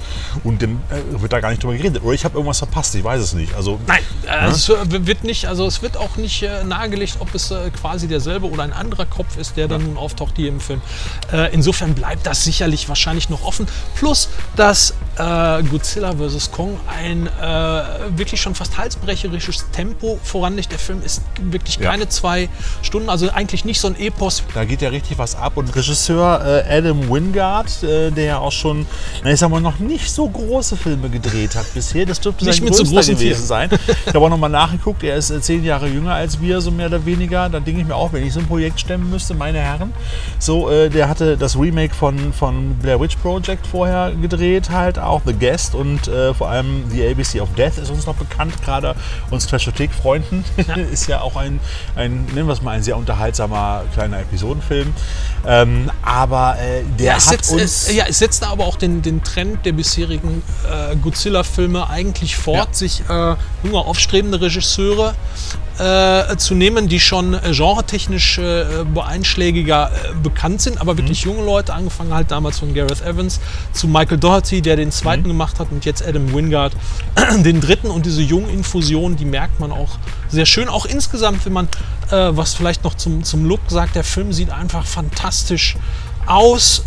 Und 0.44 0.62
dann 0.62 0.80
äh, 0.90 1.20
wird 1.20 1.32
da 1.32 1.40
gar 1.40 1.50
nicht 1.50 1.62
drüber 1.62 1.76
geredet. 1.76 2.02
Oder 2.02 2.14
ich 2.14 2.24
habe 2.24 2.34
irgendwas 2.34 2.58
verpasst, 2.58 2.94
ich 2.94 3.04
weiß 3.04 3.20
es 3.20 3.34
nicht. 3.34 3.54
Also, 3.54 3.78
Nein, 3.86 4.02
äh, 4.26 4.48
es 4.48 4.68
wird 4.68 5.24
nicht, 5.24 5.46
also 5.46 5.66
es 5.66 5.82
wird 5.82 5.96
auch 5.96 6.16
nicht 6.16 6.42
äh, 6.42 6.64
nahegelegt, 6.64 7.16
ob 7.20 7.34
es 7.34 7.50
äh, 7.50 7.70
quasi 7.70 8.08
derselbe 8.08 8.48
oder 8.48 8.62
ein 8.62 8.72
anderer 8.72 9.06
Kopf 9.06 9.36
ist, 9.36 9.56
der 9.56 9.68
dann 9.68 9.82
nun 9.82 9.96
auftaucht 9.96 10.34
hier 10.36 10.48
im 10.48 10.60
Film. 10.60 10.80
Insofern 11.52 11.94
bleibt 11.94 12.26
das 12.26 12.44
sicherlich 12.44 12.88
wahrscheinlich 12.88 13.28
noch 13.28 13.44
offen. 13.44 13.66
Plus, 13.94 14.28
dass 14.56 14.94
äh, 15.18 15.62
Godzilla 15.72 16.12
vs. 16.12 16.50
Kong 16.52 16.78
ein 16.86 17.28
wirklich 18.16 18.40
schon 18.40 18.54
fast 18.54 18.78
halsbrecherisches 18.78 19.70
Tempo 19.72 20.18
voranlegt. 20.22 20.70
Der 20.70 20.78
Film 20.78 21.02
ist 21.02 21.22
wirklich 21.40 21.80
keine 21.80 22.04
ja. 22.04 22.08
zwei 22.08 22.48
Stunden, 22.82 23.08
also 23.08 23.30
eigentlich 23.30 23.64
nicht 23.64 23.80
so 23.80 23.88
ein 23.88 23.98
Epos. 23.98 24.42
Da 24.54 24.64
geht 24.64 24.82
ja 24.82 24.90
richtig 24.90 25.18
was 25.18 25.34
ab. 25.34 25.56
Und 25.56 25.74
Regisseur 25.74 26.44
äh, 26.44 26.78
Adam 26.78 27.10
Wingard, 27.10 27.82
äh, 27.82 28.10
der 28.10 28.24
ja 28.24 28.38
auch 28.38 28.52
schon, 28.52 28.86
na, 29.24 29.32
ich 29.32 29.38
sag 29.38 29.50
mal, 29.50 29.60
noch 29.60 29.78
nicht 29.78 30.10
so 30.10 30.28
große 30.28 30.76
Filme 30.76 31.08
gedreht 31.08 31.54
hat 31.56 31.72
bisher, 31.74 32.06
das 32.06 32.20
dürfte 32.20 32.44
nicht 32.44 32.56
sein 32.56 32.64
mit 32.64 32.74
so 32.74 32.84
großen 32.84 33.14
gewesen 33.14 33.46
sein. 33.46 33.70
Ich 34.06 34.14
habe 34.14 34.20
auch 34.20 34.28
nochmal 34.28 34.50
nachgeguckt, 34.50 35.02
er 35.02 35.16
ist 35.16 35.30
äh, 35.30 35.40
zehn 35.40 35.64
Jahre 35.64 35.88
jünger 35.88 36.14
als 36.14 36.40
wir, 36.40 36.60
so 36.60 36.70
mehr 36.70 36.86
oder 36.86 37.04
weniger. 37.06 37.48
Da 37.48 37.60
denke 37.60 37.80
ich 37.80 37.86
mir 37.86 37.94
auch, 37.94 38.12
wenn 38.12 38.26
ich 38.26 38.32
so 38.32 38.40
ein 38.40 38.46
Projekt 38.46 38.80
stemmen 38.80 39.10
müsste, 39.10 39.34
meine 39.34 39.58
Herren. 39.58 39.92
So, 40.38 40.70
äh, 40.70 40.90
der 40.90 41.08
hatte 41.08 41.36
das 41.36 41.58
Remake 41.58 41.94
von, 41.94 42.32
von 42.32 42.74
Blair 42.76 43.00
Witch 43.00 43.16
Project 43.16 43.66
vorher 43.66 44.12
gedreht, 44.20 44.70
halt 44.70 44.98
auch 44.98 45.22
The 45.24 45.32
Guest 45.32 45.61
und 45.74 46.08
äh, 46.08 46.34
vor 46.34 46.48
allem 46.48 46.84
The 46.90 47.06
ABC 47.08 47.40
of 47.40 47.48
Death 47.54 47.78
ist 47.78 47.90
uns 47.90 48.06
noch 48.06 48.16
bekannt, 48.16 48.54
gerade 48.64 48.94
uns 49.30 49.46
Trashothek-Freunden. 49.46 50.44
Ja. 50.66 50.74
ist 50.92 51.06
ja 51.08 51.20
auch 51.20 51.36
ein, 51.36 51.60
ein, 51.96 52.26
nennen 52.26 52.46
wir 52.46 52.52
es 52.52 52.62
mal, 52.62 52.72
ein 52.72 52.82
sehr 52.82 52.96
unterhaltsamer 52.96 53.84
kleiner 53.94 54.20
Episodenfilm. 54.20 54.92
Ähm, 55.46 55.90
aber 56.02 56.56
äh, 56.58 56.82
der 56.98 57.06
ja, 57.06 57.14
hat 57.14 57.22
setzt, 57.22 57.52
uns... 57.52 57.88
Äh, 57.88 57.94
ja, 57.94 58.04
es 58.08 58.18
setzt 58.18 58.44
aber 58.44 58.64
auch 58.64 58.76
den, 58.76 59.02
den 59.02 59.22
Trend 59.22 59.64
der 59.64 59.72
bisherigen 59.72 60.42
äh, 60.70 60.96
Godzilla-Filme 60.96 61.88
eigentlich 61.88 62.36
fort, 62.36 62.68
ja. 62.68 62.74
sich 62.74 63.00
äh, 63.08 63.36
junge, 63.62 63.78
aufstrebende 63.78 64.40
Regisseure 64.40 65.14
äh, 65.78 66.36
zu 66.36 66.54
nehmen, 66.54 66.88
die 66.88 67.00
schon 67.00 67.34
äh, 67.34 67.52
genretechnisch 67.52 68.38
äh, 68.38 68.84
beeinschlägiger 68.84 69.90
äh, 69.90 70.14
bekannt 70.22 70.60
sind, 70.60 70.80
aber 70.80 70.96
wirklich 70.96 71.24
mhm. 71.24 71.32
junge 71.32 71.44
Leute, 71.46 71.74
angefangen 71.74 72.14
halt 72.14 72.30
damals 72.30 72.58
von 72.58 72.74
Gareth 72.74 73.02
Evans 73.02 73.40
zu 73.72 73.88
Michael 73.88 74.18
Doherty, 74.18 74.62
der 74.62 74.76
den 74.76 74.90
zweiten 74.90 75.22
mhm. 75.22 75.28
gemacht 75.28 75.51
hat 75.58 75.70
und 75.70 75.84
jetzt 75.84 76.06
Adam 76.06 76.34
Wingard 76.34 76.72
den 77.44 77.60
dritten 77.60 77.88
und 77.88 78.06
diese 78.06 78.22
Junginfusion, 78.22 79.16
die 79.16 79.24
merkt 79.24 79.60
man 79.60 79.72
auch 79.72 79.98
sehr 80.28 80.46
schön. 80.46 80.68
Auch 80.68 80.86
insgesamt, 80.86 81.44
wenn 81.44 81.52
man 81.52 81.68
äh, 82.10 82.30
was 82.36 82.54
vielleicht 82.54 82.84
noch 82.84 82.94
zum, 82.94 83.24
zum 83.24 83.44
Look 83.44 83.60
sagt, 83.68 83.96
der 83.96 84.04
Film 84.04 84.32
sieht 84.32 84.50
einfach 84.50 84.86
fantastisch 84.86 85.76
aus, 85.76 85.80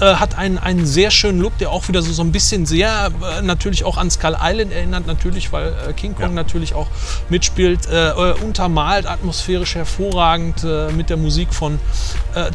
äh, 0.02 0.16
hat 0.16 0.38
einen, 0.38 0.58
einen 0.58 0.86
sehr 0.86 1.12
schönen 1.12 1.40
Look, 1.40 1.58
der 1.58 1.70
auch 1.70 1.88
wieder 1.88 2.02
so, 2.02 2.12
so 2.14 2.22
ein 2.24 2.32
bisschen 2.32 2.66
sehr 2.66 3.12
äh, 3.38 3.42
natürlich 3.42 3.84
auch 3.84 3.98
an 3.98 4.10
Skull 4.10 4.36
Island 4.42 4.72
erinnert, 4.72 5.08
natürlich, 5.08 5.52
weil 5.52 5.74
äh, 5.88 5.94
King 5.94 6.16
Kong 6.16 6.30
Ja. 6.30 6.34
natürlich 6.34 6.74
auch 6.74 6.88
mitspielt, 7.30 7.88
äh, 7.88 8.10
äh, 8.10 8.34
untermalt, 8.42 9.06
atmosphärisch 9.06 9.76
hervorragend 9.76 10.64
äh, 10.64 10.92
mit 10.92 11.10
der 11.10 11.18
Musik 11.18 11.54
von 11.54 11.80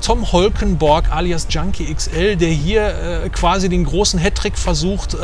Tom 0.03 0.31
Holkenborg 0.31 1.11
alias 1.11 1.47
Junkie 1.49 1.93
XL, 1.95 2.37
der 2.37 2.51
hier 2.51 3.31
quasi 3.33 3.71
den 3.71 3.85
großen 3.85 4.21
Hattrick 4.21 4.59
versucht, 4.59 5.17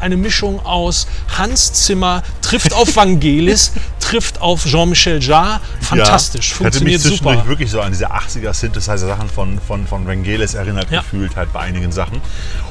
eine 0.00 0.16
Mischung 0.18 0.64
aus 0.66 1.06
Hans 1.38 1.72
Zimmer, 1.72 2.22
trifft 2.42 2.74
auf 2.74 2.94
Vangelis, 2.96 3.72
trifft 4.12 4.40
auf 4.40 4.64
Jean-Michel 4.64 5.22
Jarre, 5.22 5.60
fantastisch, 5.80 6.48
Ja, 6.50 6.52
mich 6.52 6.56
funktioniert 6.56 7.00
zwischendurch 7.00 7.36
super. 7.38 7.48
wirklich 7.48 7.70
so 7.70 7.80
an 7.80 7.92
diese 7.92 8.10
80er 8.12 8.52
Synthesizer-Sachen 8.52 9.28
von, 9.28 9.58
von, 9.66 9.86
von 9.86 10.06
Vangelis 10.06 10.54
erinnert 10.54 10.90
Ja. 10.90 11.00
gefühlt 11.00 11.34
halt 11.36 11.52
bei 11.52 11.60
einigen 11.60 11.92
Sachen. 11.92 12.20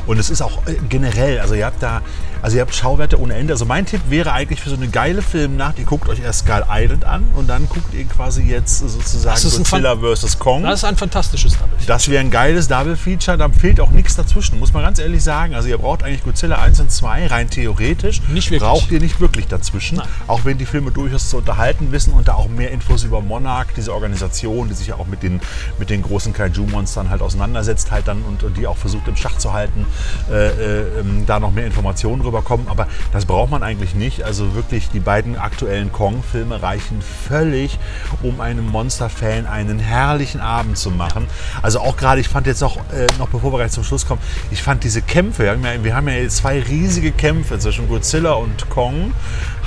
Und 0.05 0.19
es 0.19 0.29
ist 0.29 0.41
auch 0.41 0.65
äh, 0.67 0.75
generell, 0.89 1.39
also 1.39 1.53
ihr 1.55 1.65
habt 1.65 1.81
da, 1.81 2.01
also 2.41 2.57
ihr 2.57 2.61
habt 2.61 2.73
Schauwerte 2.73 3.19
ohne 3.19 3.35
Ende. 3.35 3.53
Also 3.53 3.65
mein 3.65 3.85
Tipp 3.85 4.01
wäre 4.09 4.33
eigentlich 4.33 4.61
für 4.61 4.69
so 4.69 4.75
eine 4.75 4.87
geile 4.87 5.21
Filmnacht, 5.21 5.79
ihr 5.79 5.85
guckt 5.85 6.09
euch 6.09 6.19
erst 6.19 6.39
Skull 6.39 6.65
Island 6.69 7.05
an 7.05 7.23
und 7.35 7.47
dann 7.47 7.67
guckt 7.69 7.93
ihr 7.93 8.05
quasi 8.05 8.43
jetzt 8.43 8.79
sozusagen 8.79 9.35
Das 9.35 9.45
ist 9.45 9.57
ein 9.57 9.63
Godzilla 9.63 9.95
vs. 9.97 10.39
Kong. 10.39 10.63
Das 10.63 10.79
ist 10.79 10.85
ein 10.85 10.97
fantastisches 10.97 11.53
Double. 11.53 11.77
Das 11.85 12.09
wäre 12.09 12.21
ein 12.21 12.31
geiles 12.31 12.67
Double-Feature, 12.67 13.37
da 13.37 13.49
fehlt 13.49 13.79
auch 13.79 13.91
nichts 13.91 14.15
dazwischen, 14.15 14.59
muss 14.59 14.73
man 14.73 14.83
ganz 14.83 14.99
ehrlich 14.99 15.23
sagen. 15.23 15.55
Also 15.55 15.69
ihr 15.69 15.77
braucht 15.77 16.03
eigentlich 16.03 16.23
Godzilla 16.23 16.59
1 16.59 16.79
und 16.79 16.91
2 16.91 17.27
rein 17.27 17.49
theoretisch. 17.49 18.21
Nicht 18.29 18.51
wirklich. 18.51 18.61
Braucht 18.61 18.91
ihr 18.91 18.99
nicht 18.99 19.19
wirklich 19.19 19.47
dazwischen. 19.47 19.97
Nein. 19.97 20.07
Auch 20.27 20.45
wenn 20.45 20.57
die 20.57 20.65
Filme 20.65 20.91
durchaus 20.91 21.29
zu 21.29 21.37
unterhalten 21.37 21.91
wissen 21.91 22.13
und 22.13 22.27
da 22.27 22.33
auch 22.33 22.47
mehr 22.47 22.71
Infos 22.71 23.03
über 23.03 23.21
Monarch, 23.21 23.67
diese 23.75 23.93
Organisation, 23.93 24.69
die 24.69 24.73
sich 24.73 24.87
ja 24.87 24.95
auch 24.95 25.07
mit 25.07 25.23
den, 25.23 25.41
mit 25.77 25.89
den 25.89 26.01
großen 26.01 26.33
Kaiju-Monstern 26.33 27.09
halt 27.09 27.21
auseinandersetzt 27.21 27.91
halt 27.91 28.07
dann 28.07 28.23
und, 28.23 28.43
und 28.43 28.57
die 28.57 28.67
auch 28.67 28.77
versucht 28.77 29.07
im 29.07 29.15
Schach 29.15 29.37
zu 29.37 29.53
halten, 29.53 29.85
äh, 30.31 30.47
äh, 30.47 30.99
ähm, 30.99 31.25
da 31.25 31.39
noch 31.39 31.51
mehr 31.51 31.65
Informationen 31.65 32.23
rüberkommen. 32.31 32.67
Aber 32.67 32.87
das 33.11 33.25
braucht 33.25 33.51
man 33.51 33.63
eigentlich 33.63 33.95
nicht. 33.95 34.23
Also 34.23 34.55
wirklich, 34.55 34.89
die 34.89 34.99
beiden 34.99 35.37
aktuellen 35.37 35.91
Kong-Filme 35.91 36.61
reichen 36.61 37.01
völlig, 37.27 37.77
um 38.23 38.41
einem 38.41 38.67
Monster-Fan 38.67 39.45
einen 39.45 39.79
herrlichen 39.79 40.41
Abend 40.41 40.77
zu 40.77 40.91
machen. 40.91 41.27
Also 41.61 41.79
auch 41.79 41.97
gerade, 41.97 42.21
ich 42.21 42.29
fand 42.29 42.47
jetzt 42.47 42.63
auch, 42.63 42.77
äh, 42.77 43.07
noch 43.19 43.29
bevor 43.29 43.51
wir 43.51 43.57
gleich 43.57 43.71
zum 43.71 43.83
Schluss 43.83 44.05
kommen, 44.05 44.21
ich 44.49 44.63
fand 44.63 44.83
diese 44.83 45.01
Kämpfe, 45.01 45.43
wir 45.43 45.95
haben 45.95 46.07
ja, 46.07 46.13
ja 46.13 46.21
jetzt 46.21 46.37
zwei 46.37 46.61
riesige 46.61 47.11
Kämpfe 47.11 47.59
zwischen 47.59 47.87
Godzilla 47.87 48.33
und 48.33 48.69
Kong. 48.69 49.13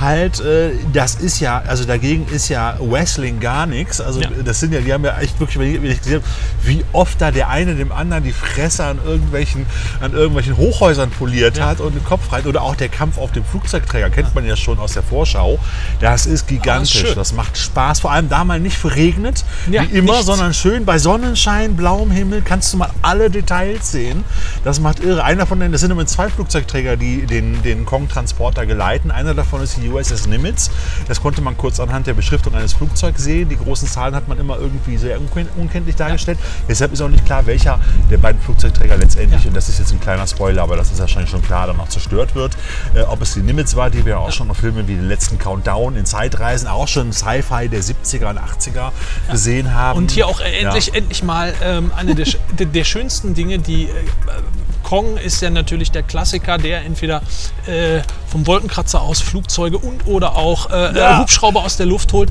Halt, 0.01 0.41
äh, 0.41 0.73
das 0.93 1.17
ist 1.17 1.41
ja, 1.41 1.63
also 1.67 1.85
dagegen 1.85 2.27
ist 2.29 2.49
ja 2.49 2.77
Wrestling 2.81 3.41
gar 3.41 3.67
nichts. 3.67 4.01
Also 4.01 4.21
Ja. 4.21 4.29
das 4.45 4.61
sind 4.61 4.73
ja, 4.73 4.81
die 4.81 4.93
haben 4.93 5.05
ja 5.05 5.19
echt 5.19 5.39
wirklich, 5.39 5.59
wenn 5.59 5.85
ich, 5.85 5.99
gesehen 5.99 6.23
habe, 6.23 6.25
wie 6.63 6.85
oft 6.93 7.21
da 7.21 7.31
der 7.31 7.49
eine 7.49 7.75
dem 7.75 7.93
anderen 7.93 8.25
die 8.25 8.33
Fresse 8.33 8.85
an 8.85 8.99
irgendwelchen, 9.05 9.67
an 10.01 10.13
irgendwelchen 10.13 10.57
Hochhäusern 10.57 11.11
poliert 11.11 11.61
hat 11.61 11.81
und 11.81 11.95
den 11.95 12.05
Kopf 12.05 12.33
rein. 12.33 12.43
Oder 12.55 12.63
auch 12.63 12.77
der 12.77 12.89
Kampf 12.89 13.19
auf 13.19 13.33
dem 13.33 13.45
Flugzeugträger, 13.45 14.11
kennt 14.11 14.33
man 14.33 14.47
ja 14.47 14.55
schon 14.55 14.79
aus 14.79 14.93
der 14.93 15.03
Vorschau. 15.03 15.59
Das 15.99 16.25
ist 16.25 16.47
gigantisch. 16.47 17.01
schön. 17.01 17.15
das 17.17 17.33
macht 17.33 17.59
Spaß. 17.59 17.99
Vor 17.99 18.13
allem 18.13 18.29
da 18.29 18.45
mal 18.45 18.61
nicht 18.61 18.77
verregnet, 18.79 19.45
Ja, 19.69 19.83
wie 19.83 19.87
immer, 19.99 20.13
nichts. 20.13 20.27
sondern 20.27 20.55
schön 20.55 20.85
bei 20.85 20.99
Sonnenschein, 21.01 21.75
blauem 21.75 22.13
Himmel 22.13 22.43
kannst 22.43 22.73
du 22.73 22.77
mal 22.77 22.91
alle 23.03 23.29
Details 23.29 23.91
sehen. 23.91 24.23
Das 24.63 24.79
macht 24.79 25.01
irre. 25.01 25.25
Einer 25.25 25.47
von 25.47 25.59
denen, 25.59 25.73
das 25.73 25.81
sind 25.81 25.91
immer 25.91 26.07
zwei 26.07 26.29
Flugzeugträger, 26.29 26.97
die 26.97 27.27
den, 27.27 27.61
den 27.65 27.85
Kong-Transporter 27.87 28.67
geleiten. 28.67 29.11
Einer 29.11 29.35
davon 29.35 29.61
ist 29.61 29.77
die 29.83 29.89
USS 29.91 30.29
Nimitz. 30.29 30.71
Das 31.09 31.21
konnte 31.21 31.41
man 31.43 31.57
kurz 31.57 31.81
anhand 31.81 32.07
der 32.07 32.15
Beschriftung 32.15 32.55
eines 32.55 32.73
Flugzeugs 32.75 33.25
sehen. 33.25 33.49
Die 33.49 33.57
großen 33.57 33.89
Zahlen 33.89 34.15
hat 34.15 34.29
man 34.29 34.39
immer 34.39 34.59
irgendwie 34.61 34.97
sehr 34.97 35.19
unken- 35.19 35.49
unkenntlich 35.57 35.97
dargestellt. 35.97 36.39
Deshalb 36.69 36.93
ist 36.93 37.01
auch 37.03 37.09
nicht 37.09 37.27
klar, 37.27 37.47
welcher 37.47 37.81
der 38.13 38.19
beiden 38.19 38.41
Flugzeugträger 38.41 38.97
letztendlich, 38.97 39.43
Ja. 39.43 39.49
und 39.49 39.57
das 39.57 39.69
ist 39.69 39.81
jetzt 39.81 39.91
ein 39.93 39.99
kleiner 40.01 40.29
Spoiler, 40.29 40.63
aber 40.63 40.77
das 40.77 40.93
ist 40.93 41.01
wahrscheinlich 41.01 41.31
schon 41.31 41.43
klar, 41.43 41.67
dann 41.67 41.81
auch 41.81 41.89
zerstört 41.89 42.37
wird. 42.37 42.44
Äh, 42.95 43.03
ob 43.03 43.23
es 43.23 43.35
die 43.35 43.41
Nimitz 43.41 43.77
war, 43.77 43.91
die 43.91 44.05
wir 44.05 44.19
auch 44.21 44.33
schon 44.33 44.49
noch 44.49 44.57
Filme 44.57 44.87
wie 44.89 44.95
den 44.95 45.09
letzten 45.09 45.39
Countdown 45.39 45.97
in 45.97 46.07
Zeitreisen, 46.07 46.69
auch 46.69 46.89
schon 46.89 47.13
Sci-Fi 47.13 47.69
der 47.69 47.83
70er 47.83 48.31
und 48.31 48.39
80er 48.39 48.93
gesehen 49.31 49.75
haben. 49.75 49.99
Und 49.99 50.11
hier 50.11 50.27
auch 50.29 50.41
endlich, 50.41 50.89
Ja. 50.89 50.95
endlich 50.95 51.23
mal 51.23 51.55
ähm, 51.63 51.93
eine 51.97 52.15
der, 52.15 52.27
der, 52.59 52.85
schönsten 52.85 53.35
Dinge, 53.35 53.59
die 53.59 53.85
äh, 53.85 53.89
Kong 54.83 55.17
ist 55.17 55.41
ja 55.41 55.51
natürlich 55.51 55.91
der 55.91 56.03
Klassiker, 56.03 56.59
der 56.59 56.85
entweder 56.85 57.23
äh, 57.67 58.01
vom 58.29 58.47
Wolkenkratzer 58.47 59.01
aus 59.01 59.21
Flugzeuge 59.21 59.79
und 59.79 60.07
oder 60.07 60.37
auch 60.37 60.71
äh, 60.71 60.97
Ja. 60.97 61.17
äh, 61.17 61.21
Hubschrauber 61.21 61.65
aus 61.65 61.77
der 61.77 61.87
Luft 61.87 62.13
holt. 62.13 62.31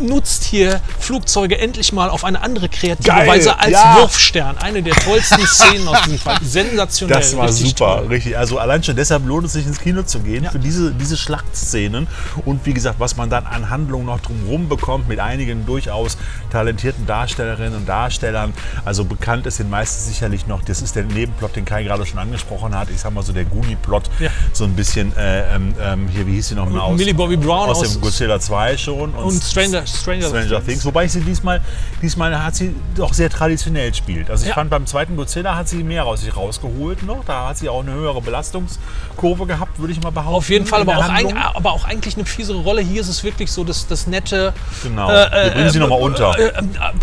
Nutzt 0.00 0.44
hier 0.44 0.80
Flugzeuge 0.98 1.58
endlich 1.58 1.92
mal 1.92 2.08
auf 2.10 2.24
eine 2.24 2.40
andere 2.42 2.68
kreative 2.68 3.08
Geil, 3.08 3.28
Weise 3.28 3.58
als 3.58 3.70
ja. 3.72 3.96
Wurfstern. 4.00 4.56
Eine 4.58 4.82
der 4.82 4.94
tollsten 4.94 5.40
Szenen 5.46 5.86
aus 5.88 6.02
diesem 6.02 6.18
Fall. 6.18 6.38
Sensationell. 6.42 7.16
Das 7.18 7.36
war 7.36 7.48
richtig 7.48 7.68
super, 7.70 7.96
toll. 7.98 8.06
richtig. 8.08 8.38
Also 8.38 8.58
allein 8.58 8.82
schon 8.82 8.96
deshalb 8.96 9.26
lohnt 9.26 9.46
es 9.46 9.52
sich 9.52 9.66
ins 9.66 9.78
Kino 9.80 10.02
zu 10.02 10.20
gehen 10.20 10.44
Ja. 10.44 10.50
für 10.50 10.58
diese, 10.58 10.92
diese 10.92 11.16
Schlachtszenen 11.16 12.06
und 12.44 12.64
wie 12.66 12.72
gesagt, 12.74 13.00
was 13.00 13.16
man 13.16 13.30
dann 13.30 13.46
an 13.46 13.70
Handlung 13.70 14.04
noch 14.06 14.20
drumherum 14.20 14.68
bekommt 14.68 15.08
mit 15.08 15.20
einigen 15.20 15.66
durchaus 15.66 16.16
talentierten 16.50 17.06
Darstellerinnen 17.06 17.74
und 17.76 17.88
Darstellern. 17.88 18.54
Also 18.84 19.04
bekannt 19.04 19.46
ist 19.46 19.58
den 19.58 19.70
meisten 19.70 20.02
sicherlich 20.08 20.46
noch, 20.46 20.62
das 20.62 20.82
ist 20.82 20.96
der 20.96 21.04
Nebenplot, 21.04 21.56
den 21.56 21.64
Kai 21.64 21.82
gerade 21.82 22.06
schon 22.06 22.18
angesprochen 22.18 22.74
hat. 22.74 22.88
Ich 22.90 23.00
sag 23.00 23.12
mal 23.12 23.22
so 23.22 23.32
der 23.32 23.44
Goonie-Plot, 23.44 24.04
Ja. 24.20 24.30
so 24.52 24.64
ein 24.64 24.74
bisschen 24.74 25.14
äh, 25.16 25.54
ähm, 25.54 25.74
ähm, 25.82 26.08
hier, 26.08 26.26
wie 26.26 26.32
hieß 26.34 26.48
sie 26.48 26.54
noch 26.54 26.68
mal 26.68 26.80
aus? 26.80 26.96
Millie 26.96 27.14
Bobby 27.14 27.36
Brown 27.36 27.68
aus, 27.68 27.78
aus- 27.80 27.92
dem 27.92 28.00
Godzilla 28.00 28.40
2 28.40 28.76
schon 28.76 29.14
Und 29.14 29.42
Stranger, 29.42 29.65
Stranger, 29.86 30.28
Stranger 30.28 30.64
Things. 30.64 30.84
Wobei 30.84 31.04
ich 31.06 31.12
sie 31.12 31.20
diesmal, 31.20 31.60
diesmal 32.02 32.42
hat 32.42 32.54
sie 32.56 32.74
doch 32.96 33.12
sehr 33.12 33.30
traditionell 33.30 33.94
spielt. 33.94 34.30
Also 34.30 34.42
ich 34.44 34.48
Ja. 34.50 34.54
fand 34.54 34.70
beim 34.70 34.86
zweiten 34.86 35.16
Godzilla 35.16 35.56
hat 35.56 35.68
sie 35.68 35.82
mehr 35.82 36.04
aus 36.06 36.20
sich 36.22 36.36
rausgeholt 36.36 37.02
noch. 37.04 37.24
Da 37.24 37.48
hat 37.48 37.58
sie 37.58 37.68
auch 37.68 37.80
eine 37.82 37.92
höhere 37.92 38.20
Belastungskurve 38.20 39.46
gehabt, 39.46 39.78
würde 39.78 39.92
ich 39.92 40.02
mal 40.02 40.10
behaupten. 40.10 40.34
Auf 40.36 40.48
jeden 40.48 40.66
Fall, 40.66 40.82
aber 40.82 40.96
auch, 40.98 41.08
ein, 41.08 41.36
aber 41.36 41.72
auch 41.72 41.84
eigentlich 41.84 42.16
eine 42.16 42.24
fiesere 42.26 42.58
Rolle. 42.58 42.80
Hier 42.82 43.00
ist 43.00 43.08
es 43.08 43.24
wirklich 43.24 43.50
so, 43.52 43.64
dass 43.64 43.86
das 43.86 44.06
nette, 44.06 44.52
Genau. 44.82 45.08
Wir 45.08 45.50
bringen 45.54 45.70
sie 45.70 45.78
noch 45.78 45.88
mal 45.88 46.00
unter. 46.00 46.38
äh, 46.38 46.48
äh, 46.48 46.52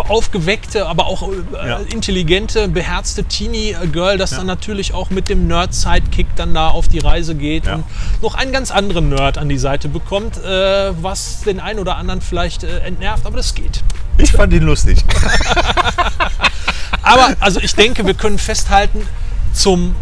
aufgeweckte, 0.07 0.85
aber 0.87 1.05
auch 1.07 1.23
äh, 1.29 1.67
Ja. 1.67 1.79
intelligente, 1.91 2.67
beherzte 2.67 3.23
Teenie-Girl, 3.23 4.17
das 4.17 4.31
dann 4.31 4.45
natürlich 4.47 4.93
auch 4.93 5.09
mit 5.09 5.29
dem 5.29 5.47
Nerd-Sidekick 5.47 6.27
dann 6.35 6.53
da 6.53 6.69
auf 6.69 6.87
die 6.87 6.99
Reise 6.99 7.35
geht 7.35 7.65
Ja. 7.65 7.75
und 7.75 7.83
noch 8.21 8.35
einen 8.35 8.51
ganz 8.51 8.71
anderen 8.71 9.09
Nerd 9.09 9.37
an 9.37 9.49
die 9.49 9.57
Seite 9.57 9.89
bekommt, 9.89 10.37
äh, 10.37 10.91
was 11.01 11.41
den 11.41 11.59
einen 11.59 11.79
oder 11.79 11.97
anderen 11.97 12.21
vielleicht 12.21 12.52
äh, 12.61 12.79
entnervt, 12.81 13.25
aber 13.25 13.37
das 13.37 13.55
geht. 13.55 13.81
Ich 14.19 14.31
fand 14.33 14.53
ihn 14.53 14.61
lustig. 14.61 15.03
Aber 17.01 17.35
also 17.39 17.59
ich 17.59 17.75
denke, 17.75 18.05
wir 18.05 18.13
können 18.13 18.37
festhalten, 18.37 19.05
zum 19.53 19.95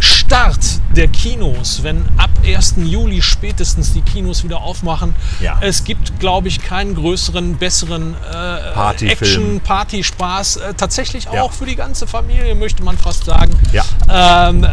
Start 0.00 0.58
der 0.94 1.08
Kinos, 1.08 1.82
wenn 1.82 2.04
ab 2.18 2.30
1. 2.44 2.74
Juli 2.84 3.20
spätestens 3.22 3.92
die 3.94 4.00
Kinos 4.02 4.44
wieder 4.44 4.60
aufmachen, 4.60 5.14
Ja. 5.40 5.58
es 5.60 5.84
gibt, 5.84 6.18
glaube 6.20 6.48
ich, 6.48 6.60
keinen 6.62 6.94
größeren, 6.94 7.56
besseren 7.56 8.14
äh, 8.14 8.72
Partyfilm. 8.74 9.10
Action, 9.10 9.60
Party-Spaß. 9.60 10.56
Äh, 10.56 10.74
tatsächlich 10.74 11.28
auch 11.28 11.34
Ja. 11.34 11.48
für 11.48 11.66
die 11.66 11.76
ganze 11.76 12.06
Familie, 12.06 12.54
möchte 12.54 12.82
man 12.82 12.96
fast 12.96 13.24
sagen. 13.24 13.52
Ja. 13.72 13.84
Ähm, 14.48 14.64
äh, 14.64 14.68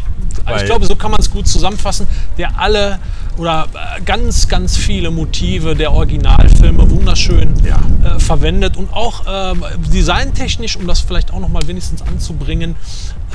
also 0.45 0.59
ich 0.61 0.65
glaube, 0.65 0.85
so 0.85 0.95
kann 0.95 1.11
man 1.11 1.19
es 1.19 1.29
gut 1.29 1.47
zusammenfassen, 1.47 2.07
der 2.37 2.59
alle 2.59 2.99
oder 3.37 3.67
äh, 3.73 4.01
ganz, 4.01 4.47
ganz 4.47 4.77
viele 4.77 5.11
Motive 5.11 5.75
der 5.75 5.91
Originalfilme 5.91 6.83
wunderschön 7.05 7.53
Ja. 7.65 7.79
äh, 8.15 8.19
verwendet 8.19 8.77
und 8.77 8.93
auch 8.93 9.23
ähm, 9.27 9.65
designtechnisch, 9.91 10.75
um 10.77 10.85
das 10.87 10.99
vielleicht 10.99 11.33
auch 11.33 11.39
noch 11.39 11.49
mal 11.49 11.65
wenigstens 11.67 12.03
anzubringen, 12.03 12.75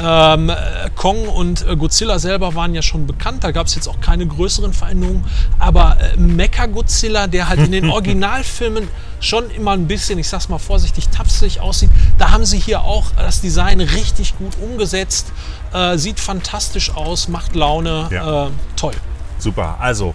ähm, 0.01 0.51
äh, 0.51 0.55
Kong 0.95 1.27
und 1.27 1.67
äh, 1.67 1.75
Godzilla 1.75 2.19
selber 2.21 2.55
waren 2.55 2.75
ja 2.77 2.83
schon 2.83 3.07
bekannt, 3.09 3.43
da 3.43 3.51
gab 3.51 3.67
es 3.67 3.75
jetzt 3.75 3.89
auch 3.89 4.01
keine 4.01 4.25
größeren 4.27 4.73
Veränderungen, 4.73 5.25
aber 5.59 5.97
äh, 6.01 6.17
Mecha 6.17 6.67
Godzilla, 6.67 7.27
der 7.27 7.49
halt 7.49 7.61
in 7.61 7.73
den 7.73 7.91
Originalfilmen 7.91 8.87
schon 9.19 9.51
immer 9.51 9.73
ein 9.73 9.89
bisschen, 9.89 10.19
ich 10.21 10.29
sag's 10.29 10.49
mal 10.49 10.59
vorsichtig, 10.59 11.09
tapsig 11.09 11.61
aussieht, 11.61 11.91
da 12.19 12.31
haben 12.31 12.45
sie 12.45 12.59
hier 12.61 12.83
auch 12.83 13.07
das 13.17 13.41
Design 13.41 13.81
richtig 13.81 14.39
gut 14.39 14.53
umgesetzt, 14.63 15.33
äh, 15.73 15.99
sieht 15.99 16.21
fantastisch 16.21 16.95
aus, 16.95 17.27
macht 17.29 17.57
Laune, 17.57 18.09
Ja. 18.13 18.47
äh, 18.47 18.51
toll. 18.77 18.95
Super. 19.39 19.77
Also, 19.81 20.15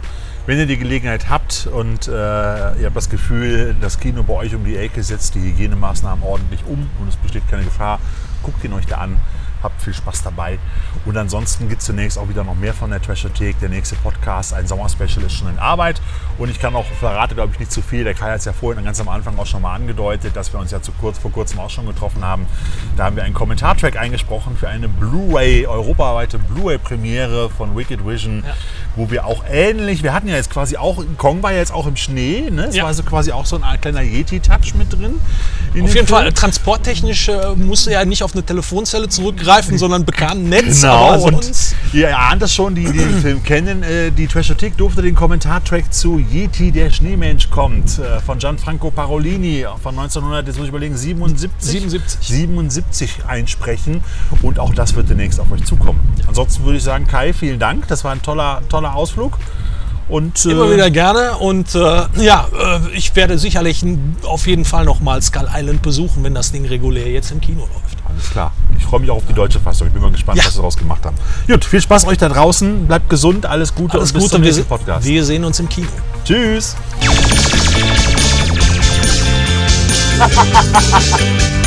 wenn 0.51 0.59
ihr 0.59 0.65
die 0.65 0.75
Gelegenheit 0.75 1.29
habt 1.29 1.69
und 1.71 2.09
äh, 2.09 2.11
ihr 2.11 2.85
habt 2.85 2.97
das 2.97 3.09
Gefühl, 3.09 3.73
das 3.79 4.01
Kino 4.01 4.21
bei 4.21 4.33
euch 4.33 4.53
um 4.53 4.65
die 4.65 4.75
Ecke 4.75 5.01
setzt 5.01 5.33
die 5.33 5.39
Hygienemaßnahmen 5.39 6.25
ordentlich 6.25 6.65
um 6.67 6.89
und 6.99 7.07
es 7.07 7.15
besteht 7.15 7.47
keine 7.49 7.63
Gefahr, 7.63 8.01
guckt 8.43 8.61
ihn 8.65 8.73
euch 8.73 8.85
da 8.85 8.97
an. 8.97 9.15
Habt 9.63 9.79
viel 9.79 9.93
Spaß 9.93 10.23
dabei. 10.23 10.57
Und 11.05 11.15
ansonsten 11.17 11.69
gibt 11.69 11.81
es 11.81 11.85
zunächst 11.85 12.17
auch 12.17 12.27
wieder 12.27 12.43
noch 12.43 12.55
mehr 12.55 12.73
von 12.73 12.89
der 12.89 12.99
Trashothek. 12.99 13.59
Der 13.59 13.69
nächste 13.69 13.95
Podcast, 13.95 14.55
ein 14.55 14.65
Sommerspecial, 14.65 15.23
ist 15.23 15.33
schon 15.33 15.49
in 15.51 15.59
Arbeit. 15.59 16.01
Und 16.39 16.49
ich 16.49 16.59
kann 16.59 16.75
auch, 16.75 16.85
verrate 16.99 17.35
glaube 17.35 17.53
ich 17.53 17.59
nicht 17.59 17.71
zu 17.71 17.83
viel, 17.83 18.03
der 18.03 18.15
Kai 18.15 18.31
hat 18.31 18.39
es 18.39 18.45
ja 18.45 18.53
vorhin 18.53 18.83
ganz 18.83 18.99
am 18.99 19.07
Anfang 19.07 19.37
auch 19.37 19.45
schon 19.45 19.61
mal 19.61 19.75
angedeutet, 19.75 20.35
dass 20.35 20.51
wir 20.51 20.59
uns 20.59 20.71
ja 20.71 20.81
zu 20.81 20.91
kurz, 20.93 21.19
vor 21.19 21.31
kurzem 21.31 21.59
auch 21.59 21.69
schon 21.69 21.85
getroffen 21.85 22.25
haben. 22.25 22.47
Da 22.97 23.03
haben 23.03 23.15
wir 23.15 23.23
einen 23.23 23.35
Kommentartrack 23.35 23.97
eingesprochen 23.97 24.57
für 24.57 24.67
eine 24.67 24.89
Blu-ray, 24.89 25.67
europaweite 25.67 26.39
Blu-ray-Premiere 26.39 27.51
von 27.51 27.77
Wicked 27.77 28.03
Vision, 28.03 28.43
Ja. 28.43 28.55
Wo 28.95 29.09
wir 29.09 29.25
auch 29.25 29.43
ähnlich, 29.49 30.03
wir 30.03 30.13
hatten 30.13 30.27
ja 30.27 30.35
jetzt 30.35 30.49
quasi 30.49 30.75
auch, 30.77 31.03
Kong 31.17 31.41
war 31.43 31.51
ja 31.51 31.59
jetzt 31.59 31.73
auch 31.73 31.87
im 31.87 31.95
Schnee, 31.95 32.49
ne? 32.51 32.65
es 32.65 32.75
Ja. 32.75 32.83
war 32.83 32.89
also 32.89 33.03
quasi 33.03 33.31
auch 33.31 33.45
so 33.45 33.55
ein 33.61 33.81
kleiner 33.81 34.01
Yeti-Touch 34.01 34.75
mit 34.77 34.91
drin. 34.91 35.19
in 35.73 35.83
Auf 35.83 35.93
jeden 35.93 36.07
Film. 36.07 36.07
Fall, 36.07 36.33
transporttechnisch 36.33 37.29
äh, 37.29 37.55
musste 37.55 37.93
er 37.93 38.03
nicht 38.05 38.23
auf 38.23 38.33
eine 38.33 38.43
Telefonzelle 38.43 39.07
zurückgreifen, 39.07 39.77
sondern 39.77 40.03
bekam 40.05 40.39
ein 40.39 40.49
Netz. 40.49 40.81
Genau, 40.81 41.23
und 41.23 41.43
sonst, 41.43 41.75
ihr 41.93 42.17
ahnt 42.17 42.41
das 42.41 42.53
schon, 42.53 42.75
die, 42.75 42.83
die 42.85 42.97
den 42.97 43.21
Film 43.21 43.43
kennen. 43.43 43.83
Äh, 43.83 44.11
die 44.11 44.27
Trashothek 44.27 44.75
durfte 44.77 45.01
den 45.01 45.15
Kommentartrack 45.15 45.93
zu 45.93 46.17
Yeti, 46.19 46.71
der 46.71 46.89
Schneemensch 46.89 47.49
kommt, 47.49 47.99
äh, 47.99 48.19
von 48.19 48.39
Gianfranco 48.39 48.91
Parolini 48.91 49.65
von 49.81 49.97
1900, 49.97 50.47
jetzt 50.47 50.57
muss 50.57 50.65
ich 50.65 50.69
überlegen, 50.69 50.97
77? 50.97 51.71
77. 51.71 52.27
77 52.27 53.25
einsprechen 53.27 54.03
und 54.41 54.59
auch 54.59 54.73
das 54.73 54.95
wird 54.95 55.09
demnächst 55.09 55.39
auf 55.39 55.51
euch 55.51 55.63
zukommen. 55.63 55.99
Ansonsten 56.27 56.63
würde 56.65 56.77
ich 56.77 56.83
sagen, 56.83 57.07
Kai, 57.07 57.33
vielen 57.33 57.59
Dank. 57.59 57.87
Das 57.87 58.03
war 58.03 58.11
ein 58.11 58.21
toller, 58.21 58.61
toller 58.69 58.80
Ausflug. 58.89 59.37
Und, 60.09 60.45
Immer 60.45 60.65
äh, 60.65 60.73
wieder 60.73 60.89
gerne 60.91 61.37
und 61.37 61.73
äh, 61.73 61.79
ja, 62.17 62.47
äh, 62.59 62.79
ich 62.93 63.15
werde 63.15 63.37
sicherlich 63.37 63.81
auf 64.23 64.45
jeden 64.45 64.65
Fall 64.65 64.83
noch 64.83 64.99
mal 64.99 65.21
Skull 65.21 65.47
Island 65.55 65.81
besuchen, 65.81 66.23
wenn 66.25 66.33
das 66.33 66.51
Ding 66.51 66.65
regulär 66.65 67.07
jetzt 67.09 67.31
im 67.31 67.39
Kino 67.39 67.61
läuft. 67.61 67.97
Alles 68.09 68.29
klar. 68.29 68.51
Ich 68.77 68.83
freue 68.83 68.99
mich 68.99 69.09
auch 69.09 69.17
auf 69.17 69.25
die 69.29 69.33
deutsche 69.33 69.61
Fassung. 69.61 69.87
Ich 69.87 69.93
bin 69.93 70.01
mal 70.01 70.11
gespannt, 70.11 70.37
Ja. 70.39 70.43
was 70.45 70.51
sie 70.53 70.57
daraus 70.59 70.75
gemacht 70.75 71.05
haben. 71.05 71.15
Gut, 71.47 71.63
viel 71.63 71.79
Spaß 71.79 72.05
euch 72.07 72.17
da 72.17 72.27
draußen. 72.27 72.87
Bleibt 72.87 73.09
gesund, 73.09 73.45
alles 73.45 73.73
Gute 73.73 73.93
Alles 73.99 74.09
und 74.09 74.15
bis 74.15 74.23
Gute, 74.23 74.33
zum 74.35 74.41
nächsten 74.41 74.65
Podcast. 74.65 75.05
wir 75.07 75.23
sehen 75.23 75.45
uns 75.45 75.61
im 75.61 75.69
Kino. 75.69 75.87
Tschüss. 76.25 76.75